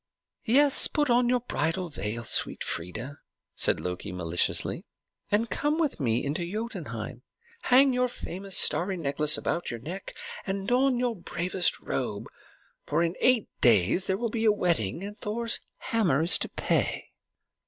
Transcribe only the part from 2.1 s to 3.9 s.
sweet Freia," said